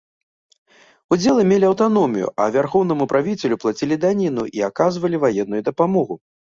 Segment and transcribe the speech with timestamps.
[1.15, 6.15] Удзелы мелі аўтаномію, а вярхоўнаму правіцелю плацілі даніну і аказвалі ваенную дапамогу.